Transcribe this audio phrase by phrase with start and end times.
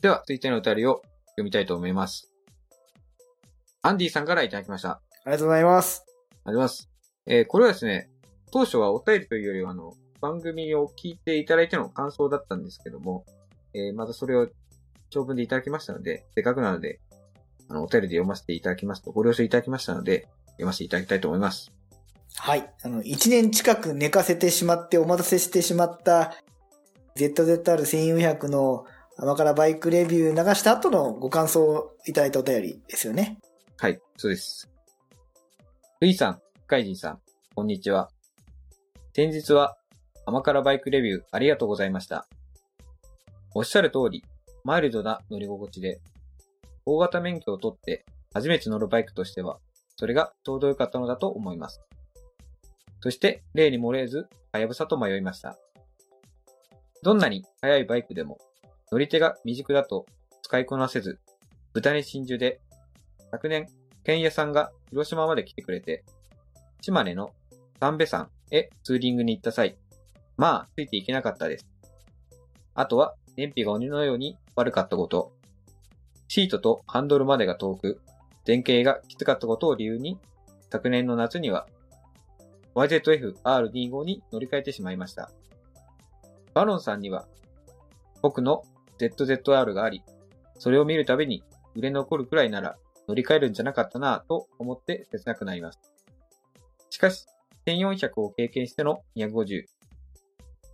[0.00, 1.02] では、続いてのお便りを
[1.32, 2.30] 読みたいと思います。
[3.82, 4.92] アンディさんからいただきました。
[4.92, 6.04] あありがとうございます。
[6.06, 6.90] りがとうございます。
[7.26, 8.08] えーこれはですね、
[8.50, 9.92] 当初はお便りというよりは、あの、
[10.22, 13.26] 番組を聞いていただいての感想だったんですけども、
[13.74, 14.48] えーまたそれを
[15.10, 16.98] 長文でいただきましたので、せっかくなので、
[17.68, 21.70] あの、お便りで読ませていただきますと、ご了承いただきましたので、読ませていただきたいと思います。
[22.36, 22.72] はい。
[22.82, 26.36] あの、一年近く寝かせてしまってお待たせしてしまった
[27.16, 28.86] ZZR1400 の
[29.22, 33.38] 甘辛バイクレビュー流した後のご感想をいただいたお便りですよね。
[33.76, 34.66] はい、そうです。
[36.00, 37.18] ルイさん、カイジンさん、
[37.54, 38.08] こんにちは。
[39.14, 39.76] 先日は
[40.24, 42.26] 甘辛バイクレビューありがとうございました。
[43.54, 44.24] おっしゃる通り、
[44.64, 46.00] マイルドな乗り心地で、
[46.86, 49.58] 大型免許を取って初めて乗るバイクとしては、
[49.96, 51.82] それがちょうど良かったのだと思います。
[53.00, 55.58] そして、例に漏れず、はやぶさと迷いました。
[57.02, 58.38] どんなに速いバイクでも、
[58.92, 60.06] 乗り手が未熟だと
[60.42, 61.20] 使いこなせず、
[61.72, 62.60] 豚に真珠で
[63.30, 63.68] 昨年、
[64.02, 66.04] ケンヤさんが広島まで来てくれて、
[66.80, 67.30] 島根の
[67.78, 69.76] 三瓶山へツーリングに行った際、
[70.36, 71.68] まあ、ついていけなかったです。
[72.74, 75.32] あとは、燃費が鬼のように悪かったこと、
[76.26, 78.00] シートとハンドルまでが遠く、
[78.44, 80.18] 前傾がきつかったことを理由に、
[80.70, 81.68] 昨年の夏には
[82.74, 85.30] YZF-R25 に乗り換えてしまいました。
[86.54, 87.26] バロンさんには、
[88.22, 88.64] 僕の
[89.08, 90.02] ZZR があり、
[90.58, 91.42] それを見るたびに
[91.74, 92.76] 売れ残るくらいなら
[93.08, 95.80] 乗り換えるんじゃなかったなぁと思って切なくなります。
[96.90, 97.26] しかし、
[97.66, 99.64] 1400を経験しての250。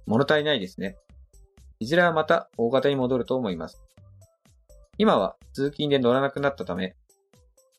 [0.07, 0.97] 物足りないですね。
[1.79, 3.83] いずれはまた大型に戻ると思います。
[4.99, 6.97] 今は通勤で乗らなくなったため、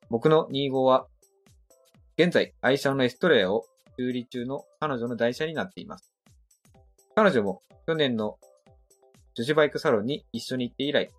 [0.09, 1.07] 僕の25は、
[2.17, 3.65] 現在愛車のエストレアを
[3.97, 6.11] 修理中の彼女の台車になっています。
[7.15, 8.37] 彼女も去年の
[9.37, 11.11] 女子バイクサロンに一緒に行って以来、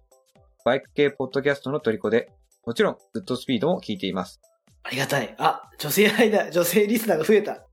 [0.64, 2.28] バイク系ポッドキャストの虜で、
[2.66, 4.40] もちろん、グッドスピードも聞いています。
[4.82, 5.32] ありがたい。
[5.38, 7.64] あ、女性間、女性リスナーが増えた。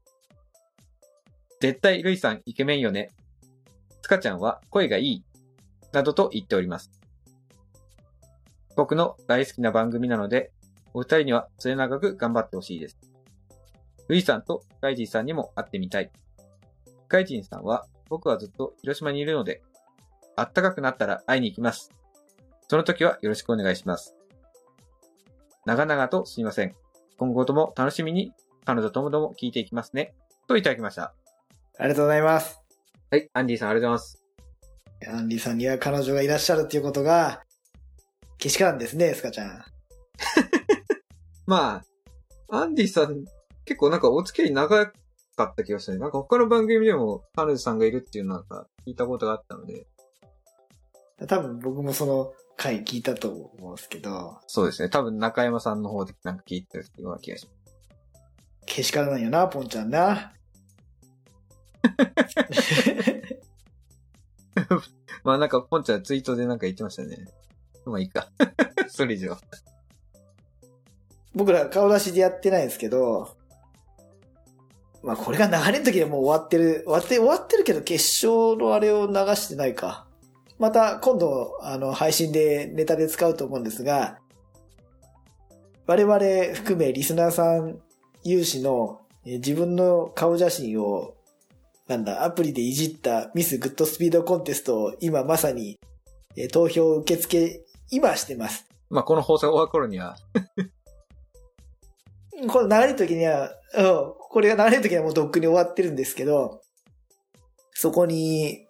[1.59, 3.09] 絶対、ルイさんイケメンよね。
[4.03, 5.25] つかちゃんは声がいい。
[5.94, 6.91] などと言っております。
[8.75, 10.51] 僕の大好きな番組なので、
[10.94, 13.00] お二人には末永く頑張ってほしいです。
[14.09, 16.12] ルイさんとカイジンさんにも会ってみたい。
[17.07, 19.63] カイジンさんは僕はずっと広島にいるので、
[20.35, 21.91] あったかくなったら会いに行きます。
[22.68, 24.16] その時はよろしくお願いします。
[25.66, 26.75] 長々とすいません。
[27.18, 28.34] 今後とも楽しみに
[28.66, 30.13] 彼女ともども聞いていきますね。
[30.47, 31.13] といただきました。
[31.78, 32.62] ありがとうございます。
[33.12, 34.25] はい、アンディさんありがとうございます。
[35.07, 37.44] アンディさんには彼女がいらっしゃるっていうことが、
[38.38, 39.63] けしからんですね、スカちゃん。
[41.45, 41.84] ま
[42.50, 43.25] あ、アンディさん、
[43.66, 44.88] 結構なんかお付き合い長
[45.35, 46.00] かった気がする。
[46.00, 49.85] なんか他の番組でも彼女さんがいるっていうのなんか聞いたことがあったので。
[51.28, 54.90] 多分僕もその回聞いたと思うんですけど、そうですね。
[54.90, 57.56] 多分中山さんの方でなんか聞いてたような気がします。
[58.66, 60.34] けしからんよな、ポンちゃんな。
[65.24, 67.18] まあなんかポンちゃんツイートでなんか言ってましたね。
[67.86, 68.30] まあいいか。
[68.90, 69.38] それ以上。
[71.34, 73.36] 僕ら顔出しでやってないんですけど、
[75.04, 80.05] まあこれが流れの時でもう終わってる、終わって、終わってるけど決勝のあれを流してないか。
[80.58, 84.20] また今度、あの、配信でネタで使うと思うんですが、
[85.88, 87.80] 我々含めリスナーさん
[88.24, 91.16] 有志のえー自分の顔写真を、
[91.88, 95.80] なんだ、アプリでいじったミスグッドスピードコンテストを今まさに
[96.36, 97.62] えー投票受付、
[97.92, 98.68] 今してます。
[98.90, 100.16] まあこの放送が終わる頃には、
[102.48, 106.62] この流れる時には、うん、これが流れる時にはもうとっくに終わってるんですけど、
[107.72, 108.65] そこに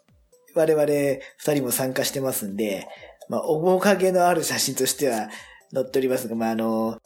[0.56, 1.20] 我々二
[1.54, 2.88] 人も参加してますんで、
[3.30, 5.30] まあ、面影のある写真としては
[5.74, 7.00] 載っておりますが、まあ、あの、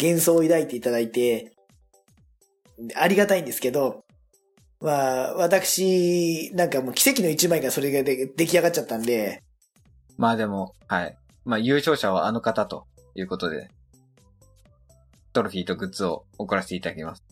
[0.00, 1.52] 幻想を抱いていただいて、
[2.96, 4.04] ありがたいんですけど、
[4.80, 9.42] まあ、私、なんかもう奇跡の一枚がそれがで出来上がっちゃったんで、
[10.16, 11.16] まあでも、はい。
[11.44, 13.68] まあ優勝者はあの方ということで、
[15.32, 17.24] トロフィーとグッズを送らせていただきます。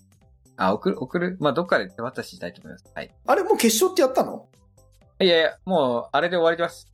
[0.56, 1.36] あ、送る、送る？
[1.40, 2.84] まあどっかで手渡ししたいと思います。
[2.94, 3.10] はい。
[3.26, 4.48] あれもう決勝ってやったの？
[5.22, 6.88] いやいや、もう、あれで終わります。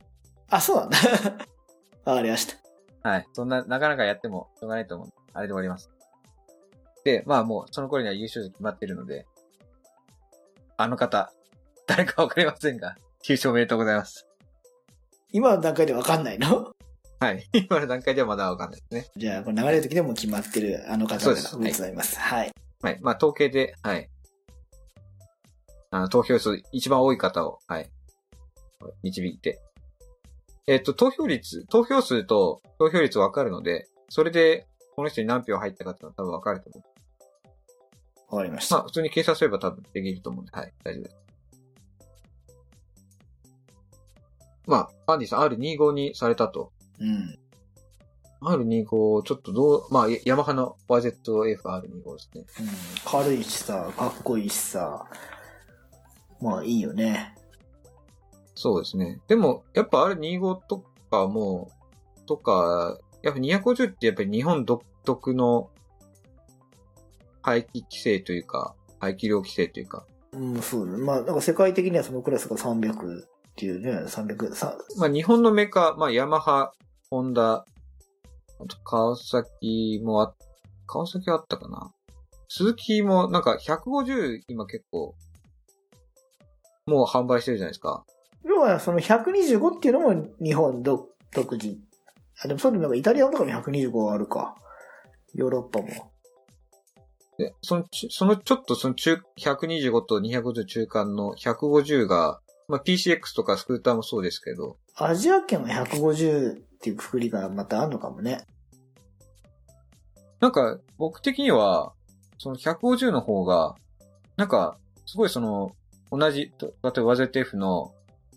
[0.49, 0.97] あ、そうなんだ。
[2.05, 2.45] わかりまし
[3.03, 3.09] た。
[3.09, 3.27] はい。
[3.33, 5.09] そんな、なかなかやってもしょうがないと思う。
[5.33, 5.89] あれで終わります。
[7.03, 9.25] で、まあもう、その頃には優勝者決まってるので、
[10.77, 11.31] あの方、
[11.87, 12.95] 誰かわかりませんが、
[13.27, 14.25] 優勝おめでとうございます。
[15.31, 16.73] 今の段階でわかんないの？
[17.19, 17.47] はい。
[17.53, 19.11] 今の段階ではまだわかんないですね。
[19.15, 22.17] じゃあ、これ流れる時でもう決まってるあの方からそうですございます。
[22.17, 22.51] はい。
[22.81, 22.97] はい。
[23.01, 24.09] まあ、統計で、はい。
[25.91, 27.89] あの、投票数一番多い方を、はい。
[29.03, 29.61] 導いて、
[30.67, 36.83] えっ、と、投票率、投票数と投票率わかるので、それで、この人に何票入ったかっていうのは多分わかると思
[38.29, 38.35] う。
[38.35, 38.75] わかりました。
[38.75, 41.15] まあ、普通に計算すれば多分できると思うんで、はい、大丈夫です。
[44.67, 46.71] まあ、アンディさん R25 にされたと。
[46.99, 47.39] うん。
[48.41, 52.45] R25、ちょっとどう、まあ、ヤマハの YZF-R25 ですね。
[52.59, 52.67] うん。
[53.03, 55.05] 軽いしさ、かっこいいしさ。
[56.41, 57.35] まあいいよね。
[58.61, 59.21] そうですね。
[59.29, 61.71] でも、やっぱ R25 とかも、
[62.25, 65.69] とか、やっぱ250ってやっぱり日本独特の
[67.41, 70.97] 排気規制というか、排気量規制というか、うん、そうだね。
[70.97, 76.73] まあ、なんか世界的にはそのクラスが300っていうね、300、さまあ日本のメーカー、まあヤマハ、
[77.09, 77.65] ホンダ、あ
[78.67, 80.35] と川崎もあ、
[80.85, 81.93] 川崎はあったかな。
[82.49, 85.15] 鈴木もなんか150今結構、
[86.87, 88.03] もう販売してるじゃないですか。
[88.45, 91.77] 要はその125っていうのも日本独独自。
[92.43, 94.55] あ、でもそうでもなんかイタリアとかも125あるか。
[95.33, 96.11] ヨーロッパも。
[97.37, 108.45] で、そのち、そのちょっとその中、125と250中間の150が、まあ PCX とかスクーターもそうですけど、アジア圏は150っていうくくりがまたあるのかもね。
[110.39, 111.93] なんか僕的には、
[112.37, 113.75] その150の方が、
[114.37, 115.71] なんか、すごいその、
[116.11, 117.93] 同じ、と例えば ZF の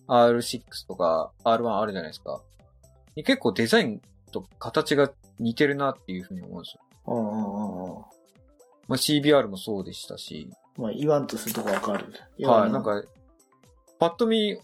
[0.09, 2.41] R6 とか R1 あるじゃないですか。
[3.17, 6.81] に結構デザインと形が似てるなっていうふうに思うんですよ。
[7.07, 8.03] うんうんうんうん。
[8.89, 12.07] まあ、CBR もそうでしたし、まあ言わんとするとこわかる。
[12.47, 13.03] はい、なん、か、
[13.99, 14.59] パッと見、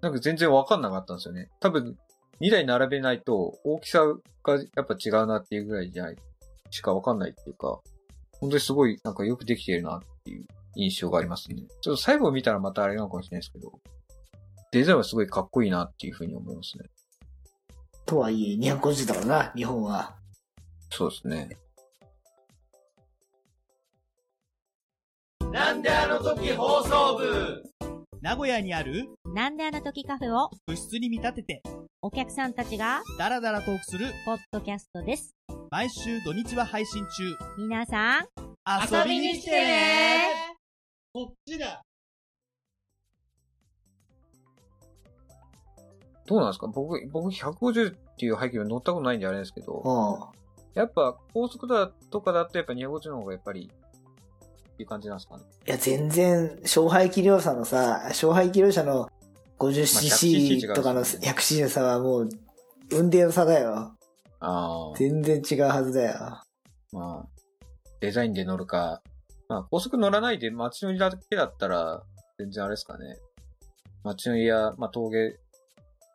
[0.00, 1.50] なんか全然わかんなかったんですよね。
[1.60, 1.98] 多分、
[2.40, 4.04] 2台並べないと大きさ
[4.44, 6.16] がやっぱ違うなっていうぐらいじゃない、
[6.70, 7.80] しかわかんないっていうか、
[8.40, 10.46] 本当にすごいなんかよくできてるなっていう
[10.76, 11.56] 印象がありますね。
[11.80, 13.72] ちょっと最後見たらまたあれなのかもしれないですけど、
[14.70, 16.84] デザインはすごいかっこいいなっていうふうに思いますね。
[18.04, 20.14] とはいえ250だからな、日本は。
[20.90, 21.56] そうですね。
[25.50, 27.62] なんであの時放送部？
[28.20, 31.62] 名古屋にあるなんであの時カフェを部室に見立てて、
[32.02, 35.34] お客さんたちがダラダラトークする、ポッドキャストです。
[35.70, 37.36] 毎週土日は配信中。
[37.56, 38.26] 皆さん、
[38.92, 40.28] 遊びに来てね
[41.12, 41.82] こっちだ
[46.28, 46.66] どうなんですか？
[46.66, 50.78] 僕、僕150っていう背景に乗ったことないんであれですけど、うん。
[50.78, 55.42] やっぱ高速だとかだとやっぱ250の方がやっぱり、っていう感じなんですかね？
[55.66, 59.08] いや、全然、勝敗気量差のさ、勝敗気量差の
[59.58, 62.28] 50cc とかの 100cc の差はもう、
[62.92, 63.94] 運転の差だよ。
[64.40, 64.92] ああ。
[64.96, 66.18] 全然違うはずだよ。
[66.92, 67.28] まあ、
[68.00, 69.02] デザインで乗るか、
[69.48, 72.02] まあ、高速乗らないで街乗りだけだったら、
[72.38, 73.16] 全然あれですかね。
[74.04, 75.38] 街乗りや、まあ、峠と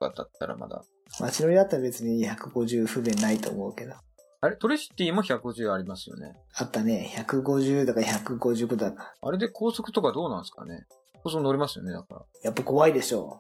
[0.09, 0.81] かだったらまだ。
[1.19, 3.93] 街乗りだったら別に150不便ないと思うけど。
[4.41, 4.57] あれ？
[4.57, 6.33] トレシティも150ありますよね。
[6.55, 7.13] あったね。
[7.15, 9.13] 150だか155だか。
[9.21, 10.85] あれで高速とかどうなんですかね？
[11.23, 12.21] 高速乗りますよね、だから。
[12.43, 13.39] やっぱ怖いでしょ。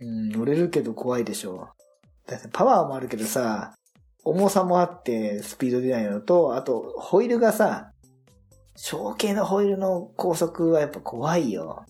[0.00, 1.68] うん、乗れるけど怖いでしょ。
[2.26, 3.74] だってパワーもあるけどさ、
[4.24, 7.90] 重さもあってスピード出ないのと、あと、ホイールがさ、
[8.76, 11.84] 小径のホイールの高速はやっぱ怖いよ。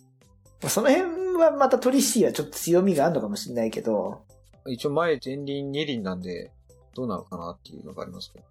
[0.69, 4.25] その辺はまたトリシーはちょっと強みがあるのかもしれないけど、
[4.67, 6.53] 一応前前輪二輪なんで、
[6.95, 8.45] どうなのかなっていうのがありますけど。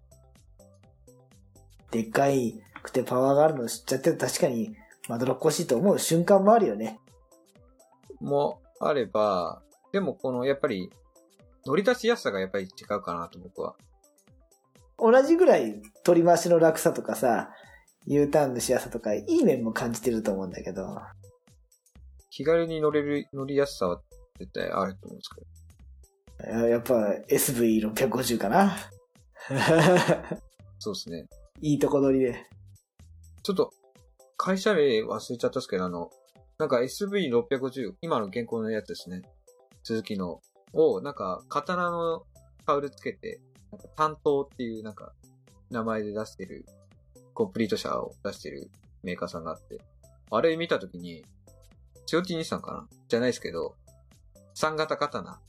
[1.90, 4.74] でっかいくてパワーがあるの知っちゃってると確かに
[5.08, 6.98] まどろっこしいと思う瞬間もあるよね。
[8.20, 9.62] もあれば、
[9.92, 10.90] でもこのやっぱり、
[11.66, 13.74] 乗り出しやすさがやっぱり違うかなと僕は。
[14.98, 17.50] 同じぐらい取り回しの楽さとかさ、
[18.06, 21.00] U ターンのしやすさとか、いい面も感じてると思うんだけど、
[22.32, 24.00] 気軽に乗れる、乗りやすさは
[24.38, 25.28] 絶対あると思うんです
[26.38, 26.62] けど。
[26.62, 26.94] ややっぱ
[27.28, 28.74] SV650 かな。
[30.78, 31.28] そうですね。
[31.60, 32.48] いいとこ取りで。
[33.42, 33.70] ちょっと、
[34.38, 36.10] 会社名忘れちゃったんですけど、あの、
[36.56, 39.20] なんか SV650、今の現行のやつですね。
[39.82, 40.40] 鈴木の。
[40.72, 42.24] を、なんか、刀の
[42.64, 45.12] カウルつけて、なんか担当っていうなんか、
[45.70, 46.64] 名前で出してる、
[47.34, 48.70] コンプリート車を出してる
[49.02, 49.82] メーカーさんがあって、
[50.30, 51.26] あれ見たときに、
[52.06, 52.88] チオチニさんかな？
[53.08, 53.74] じゃないですけど、
[54.54, 55.40] 3型刀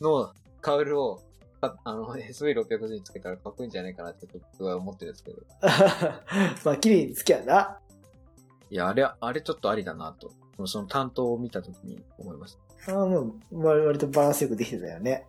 [0.00, 1.22] のカウルを、
[1.60, 5.42] ああの、SV650 につけたらかっこいいんじゃないかなって僕は思ってるんですけど。
[6.64, 7.78] まあ、綺麗につきゃな。
[8.70, 10.32] いや、あれ、あれちょっとありだなと。
[10.66, 12.94] その担当を見たときに思いました。
[12.94, 15.26] ああ、もう、割割とバランスよくできてたよね。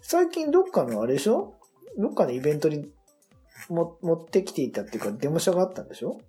[0.00, 1.54] 最近どっかのあれでしょ？
[1.98, 2.90] どっかのイベントに
[3.68, 6.20] も持ってきていたっていうか、デモ車があったんでしょ？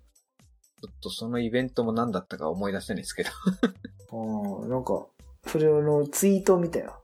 [0.84, 3.30] ちょっとそのイベントも何だったか思い出せないんですけど。
[3.30, 5.06] ああ、なんか、
[5.46, 7.02] それのツイートを見たよ。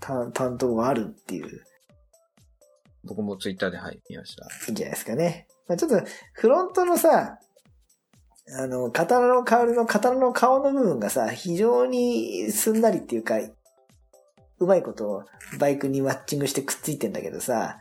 [0.00, 1.62] 担担当があるっていう、
[3.04, 4.44] 僕もツイッターではい、見ました。
[4.44, 5.46] いいんじゃないですかね。
[5.68, 7.38] まあ、ちょっと、フロントのさ、
[8.58, 13.36] あの、刀の代わりの刀の顔の部分がさ、非常にすんなりっていうか、
[14.58, 15.24] うまいこと
[15.60, 17.78] バイクにマッチングしてくっついてんだけどさ、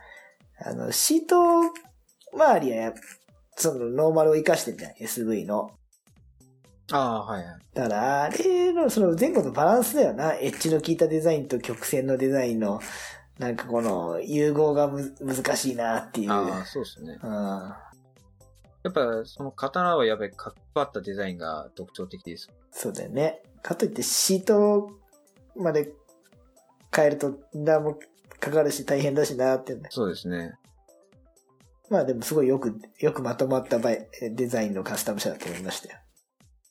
[0.64, 1.62] あの、シート
[2.34, 2.94] 周りはや、
[3.62, 5.72] そのノーマルを活かしてんじゃん、SV の。
[6.91, 7.60] ああ、はいはい。
[7.74, 10.34] だから、あれの、その前後のバランスだよな。
[10.34, 12.82] エッジの効いたデザインと曲線のデザインの、
[13.39, 16.32] なんかこの、融合がむ難しいなっていう。
[16.32, 17.18] ああ、そうですね。
[17.24, 17.74] うん
[18.84, 22.50] やっぱ、その刀はやっぱりかっこあったデザインが特徴的です。
[22.72, 23.44] そうだよね。
[23.62, 24.89] かといってシート
[25.56, 25.94] まで
[26.94, 28.00] 変えると、何も
[28.39, 29.84] かかるし大変だしなってね。
[29.91, 30.56] そうですね。
[31.92, 34.08] まあでもすごいよく、よくまとまったデ
[34.48, 36.00] ザインのカスタム車だと思いましたよ。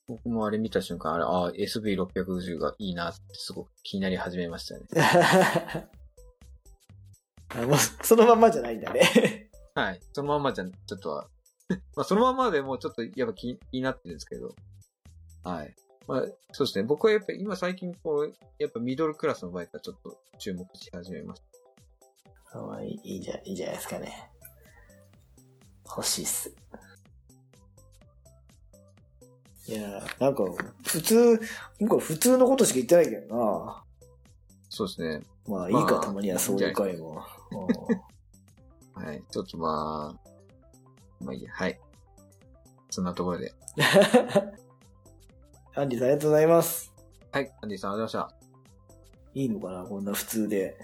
[0.09, 4.87] 僕もあれ見た瞬間、あれ、ああ、SV650 がいいなってすごく気になり始めましたね。
[7.55, 9.51] あもうそのまんまじゃないんだね。
[9.77, 10.01] はい。
[10.15, 11.29] そのまんまじゃ、ちょっとは、
[11.95, 14.55] まあそのまんまでもうちょっとやっぱ気気になってるんですけど。
[15.45, 15.77] はい。
[16.07, 16.23] まあ
[16.53, 16.85] そうですね。
[16.85, 21.43] 僕はやっぱ今最近こう、やっぱミドルクラスのバイクはちょっと注目し始めまし
[22.55, 24.31] まあいいいいじゃ、いいじゃないですかね。
[25.97, 26.55] 欲しいっす。
[29.67, 30.45] いやーなんか、
[30.85, 31.41] 普通、
[31.81, 33.75] 僕は普通のことしか言ってないけどな。
[33.75, 33.85] た。
[34.69, 35.23] そうですね。
[35.47, 37.23] まあいいか、まあたまにはそういう回も。
[38.97, 39.23] う んはい。
[39.31, 40.31] ちょっとまあ、
[41.25, 41.53] まあいいや。
[41.53, 41.81] はい。
[42.91, 43.55] そんなところで。
[45.75, 46.93] アンディさんありがとうございます。
[47.31, 47.53] はい。
[47.63, 48.41] アンディさんありがとうございま
[49.35, 50.77] しいいのかなこんな普通で。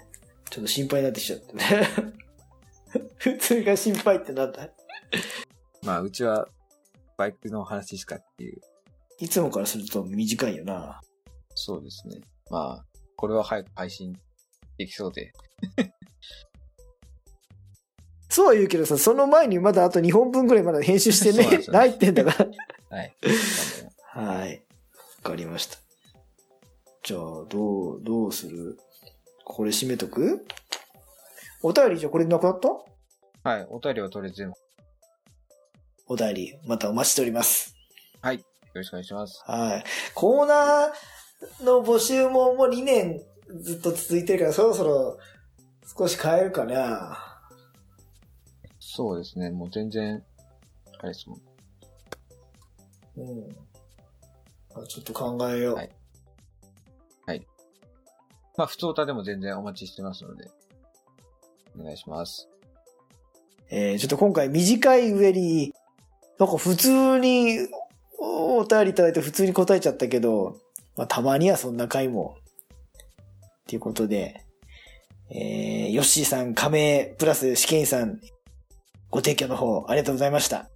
[0.49, 1.63] ちょっと心配になってきちゃってね。
[3.17, 4.73] 普通が心配ってなんだた。
[5.83, 6.47] まあ、うちは、
[7.17, 8.61] バイクの話しかっていう。
[9.19, 11.01] いつもからすると短いよな。
[11.55, 12.19] そうですね。
[12.49, 12.85] まあ、
[13.15, 14.13] これは早く配信
[14.77, 15.31] できそうで。
[18.29, 22.45] そうは言うけどさ、その前にまだあと2本分ぐらいまだ編集してねなんです、 よ入ってんだか
[22.89, 23.15] はい。
[24.13, 24.21] ら。
[24.23, 24.63] はい。
[25.23, 25.77] わかりました。
[27.03, 28.77] じゃあ、どう、どうする？
[29.45, 30.45] これ閉めとく？
[31.63, 32.69] お便りじゃあこれなくなった？
[33.49, 33.65] はい。
[33.69, 34.57] お便りはとりあえず全部、よ
[36.07, 37.77] お便り、またお待ちしております。
[38.77, 39.43] ろしくお願いします。
[39.45, 39.83] はい。
[40.13, 43.21] コーナーの募集ももう2年
[43.61, 45.17] ずっと続いてるから、そろそろ
[45.97, 47.17] 少し変えるかな。
[48.79, 49.49] そうですね。
[49.49, 50.23] もう全然、
[50.99, 51.41] あれですもん。
[53.17, 53.49] うん。
[54.75, 55.75] あちょっと考えよう。
[55.75, 55.89] はい
[58.55, 60.49] まあ、普通歌でも全然お待ちしてますので、
[61.79, 62.49] お願いします。
[63.69, 65.75] えー、ちょっと今回短い上に、
[66.39, 67.67] なんか普通に
[68.19, 70.57] おお便りいただいて普通に答えちゃったけど、
[70.95, 72.37] まあたまにはそんな回も。
[73.67, 74.45] っていうことで、
[75.29, 78.21] えー、ヨッシーさん、亀、プラス試験員さん、
[79.09, 80.69] ご提供の方ありがとうございました。